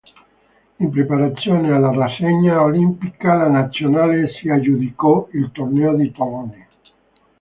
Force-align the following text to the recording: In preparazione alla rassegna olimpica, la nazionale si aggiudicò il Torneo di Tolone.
In 0.79 0.89
preparazione 0.89 1.71
alla 1.71 1.91
rassegna 1.91 2.63
olimpica, 2.63 3.35
la 3.35 3.47
nazionale 3.49 4.29
si 4.31 4.49
aggiudicò 4.49 5.27
il 5.33 5.51
Torneo 5.51 5.93
di 5.95 6.11
Tolone. 6.11 6.67